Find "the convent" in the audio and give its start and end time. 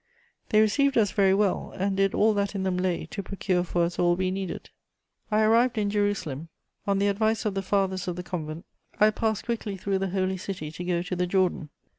8.15-8.65